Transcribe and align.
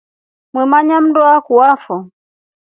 Mwemanya 0.53 0.95
mndu 1.03 1.21
akuafo. 1.35 1.95